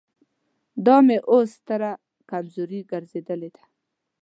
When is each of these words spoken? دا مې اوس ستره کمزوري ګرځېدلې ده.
دا 0.85 0.95
مې 1.05 1.17
اوس 1.31 1.49
ستره 1.59 1.91
کمزوري 2.29 2.79
ګرځېدلې 2.91 3.49
ده. 3.55 3.63